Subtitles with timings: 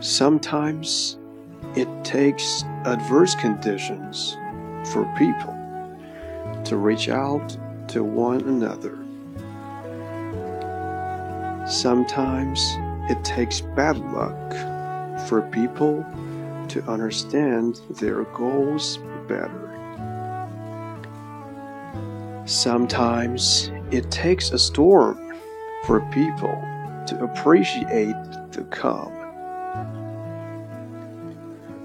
[0.00, 1.18] Sometimes
[1.74, 4.36] it takes adverse conditions
[4.92, 5.54] for people
[6.64, 7.56] to reach out
[7.88, 8.96] to one another.
[11.66, 12.60] Sometimes
[13.10, 14.52] it takes bad luck
[15.26, 16.06] for people
[16.68, 19.64] to understand their goals better.
[22.46, 25.36] Sometimes it takes a storm
[25.86, 26.54] for people
[27.08, 28.14] to appreciate
[28.52, 29.17] the calm.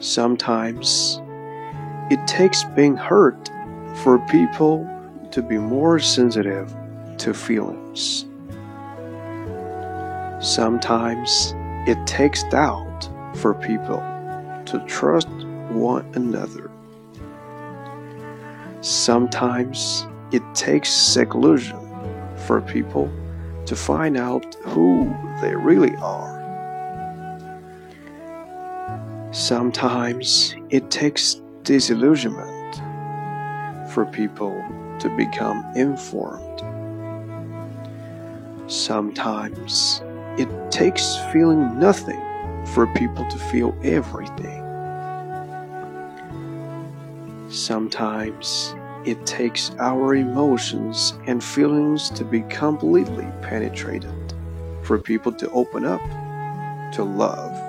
[0.00, 1.20] Sometimes
[2.08, 3.50] it takes being hurt
[3.96, 4.88] for people
[5.32, 6.72] to be more sensitive
[7.18, 8.24] to feelings.
[10.40, 11.52] Sometimes
[11.88, 13.98] it takes doubt for people
[14.66, 15.28] to trust
[15.70, 16.70] one another.
[18.80, 21.80] Sometimes it takes seclusion
[22.46, 23.10] for people
[23.66, 26.37] to find out who they really are.
[29.30, 32.76] Sometimes it takes disillusionment
[33.92, 34.64] for people
[35.00, 36.62] to become informed.
[38.70, 40.00] Sometimes
[40.38, 42.20] it takes feeling nothing
[42.74, 44.64] for people to feel everything.
[47.50, 54.32] Sometimes it takes our emotions and feelings to be completely penetrated
[54.82, 56.00] for people to open up
[56.94, 57.67] to love.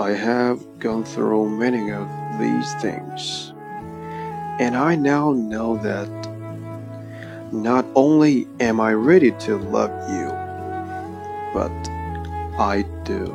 [0.00, 3.52] I have gone through many of these things,
[4.58, 6.08] and I now know that
[7.52, 10.30] not only am I ready to love you,
[11.52, 11.70] but
[12.58, 13.26] I do.